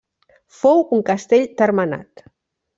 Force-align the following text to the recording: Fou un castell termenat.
Fou 0.61 0.81
un 0.97 1.05
castell 1.11 1.45
termenat. 1.63 2.27